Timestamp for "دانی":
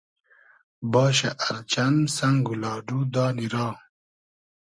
3.13-3.47